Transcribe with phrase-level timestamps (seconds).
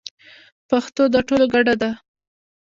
[0.69, 1.91] پښتو د ټولو ګډه ده.